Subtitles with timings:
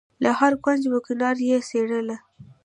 [0.23, 2.17] له هره کونج و کناره یې څېړلې.